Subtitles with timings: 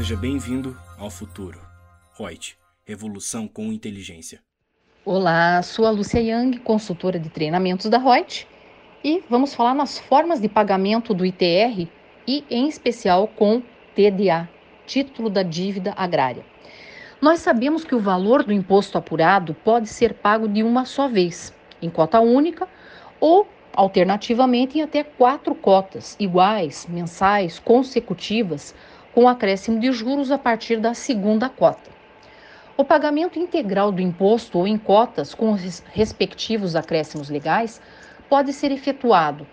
[0.00, 1.60] Seja bem-vindo ao futuro.
[2.18, 2.56] Reut,
[2.86, 4.40] revolução com inteligência.
[5.04, 8.48] Olá, sou a Lúcia Yang, consultora de treinamentos da Reut,
[9.04, 11.86] e vamos falar nas formas de pagamento do ITR
[12.26, 13.60] e, em especial, com
[13.94, 14.48] TDA,
[14.86, 16.46] Título da Dívida Agrária.
[17.20, 21.52] Nós sabemos que o valor do imposto apurado pode ser pago de uma só vez,
[21.82, 22.66] em cota única
[23.20, 28.74] ou, alternativamente, em até quatro cotas iguais, mensais, consecutivas,
[29.14, 31.90] com acréscimo de juros a partir da segunda cota.
[32.76, 37.80] O pagamento integral do imposto ou em cotas com os respectivos acréscimos legais
[38.28, 39.46] pode ser efetuado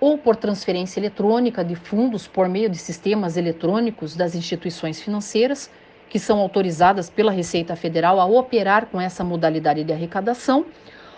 [0.00, 5.70] ou por transferência eletrônica de fundos por meio de sistemas eletrônicos das instituições financeiras,
[6.10, 10.66] que são autorizadas pela Receita Federal a operar com essa modalidade de arrecadação,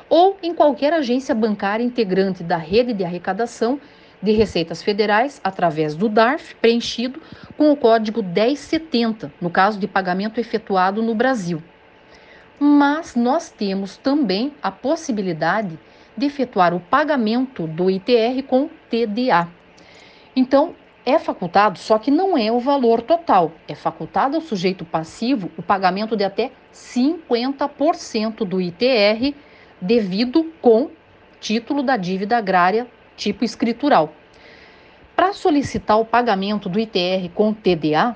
[0.09, 3.80] ou em qualquer agência bancária integrante da rede de arrecadação
[4.23, 7.20] de receitas federais através do DARF preenchido
[7.57, 11.63] com o código 1070, no caso de pagamento efetuado no Brasil.
[12.59, 15.79] Mas nós temos também a possibilidade
[16.16, 19.49] de efetuar o pagamento do ITR com TDA.
[20.35, 20.74] Então,
[21.05, 23.52] é facultado, só que não é o valor total.
[23.68, 29.35] É facultado ao sujeito passivo o pagamento de até 50% do ITR
[29.80, 30.90] devido com
[31.38, 34.12] título da dívida agrária tipo escritural.
[35.14, 38.14] Para solicitar o pagamento do ITR com TDA,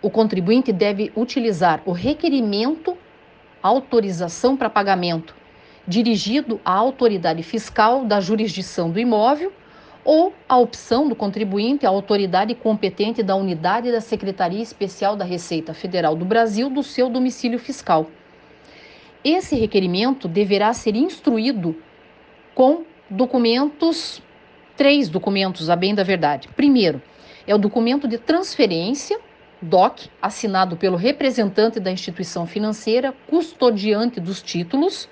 [0.00, 2.96] o contribuinte deve utilizar o requerimento
[3.62, 5.34] autorização para pagamento
[5.88, 9.52] dirigido à autoridade fiscal da jurisdição do imóvel
[10.04, 15.72] ou a opção do contribuinte à autoridade competente da unidade da Secretaria Especial da Receita
[15.72, 18.06] Federal do Brasil do seu domicílio fiscal.
[19.24, 21.74] Esse requerimento deverá ser instruído
[22.54, 24.22] com documentos,
[24.76, 26.48] três documentos, a bem da verdade.
[26.48, 27.02] Primeiro,
[27.46, 29.18] é o documento de transferência,
[29.60, 35.08] DOC, assinado pelo representante da instituição financeira custodiante dos títulos.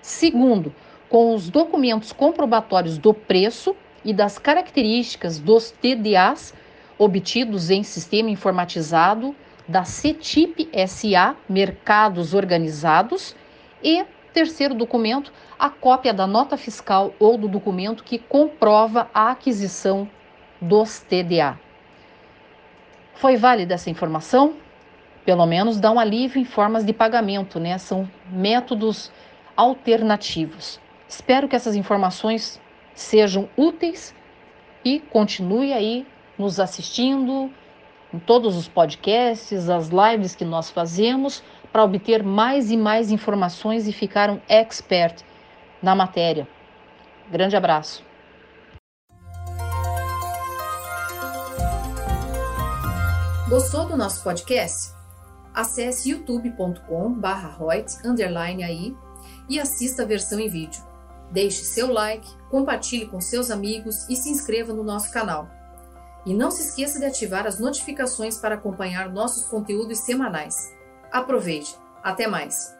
[0.00, 0.74] Segundo,
[1.08, 6.54] com os documentos comprobatórios do preço e das características dos TDAs
[6.98, 9.34] obtidos em sistema informatizado
[9.66, 13.34] da CETIP SA Mercados Organizados
[13.82, 20.08] e terceiro documento, a cópia da nota fiscal ou do documento que comprova a aquisição
[20.60, 21.58] dos TDA.
[23.14, 24.54] Foi válida essa informação?
[25.24, 27.78] Pelo menos dá um alívio em formas de pagamento, né?
[27.78, 29.12] São métodos
[29.56, 30.80] alternativos.
[31.08, 32.60] Espero que essas informações
[32.94, 34.14] sejam úteis
[34.84, 36.06] e continue aí
[36.38, 37.50] nos assistindo
[38.12, 41.42] em todos os podcasts, as lives que nós fazemos
[41.72, 45.24] para obter mais e mais informações e ficar um expert
[45.82, 46.46] na matéria.
[47.30, 48.04] Grande abraço.
[53.48, 54.92] Gostou do nosso podcast?
[55.54, 58.94] Acesse youtube.com/royts_aí
[59.48, 60.82] e assista a versão em vídeo.
[61.30, 65.46] Deixe seu like, compartilhe com seus amigos e se inscreva no nosso canal.
[66.24, 70.54] E não se esqueça de ativar as notificações para acompanhar nossos conteúdos semanais.
[71.12, 71.76] Aproveite!
[72.02, 72.74] Até mais!